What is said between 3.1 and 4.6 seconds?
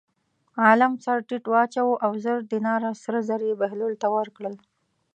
زر یې بهلول ته ورکړل.